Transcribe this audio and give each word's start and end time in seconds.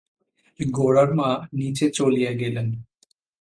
গোরার 0.59 1.09
মা 1.13 1.29
নীচে 1.53 1.87
চলিয়া 1.89 2.31
গেলেন। 2.31 2.67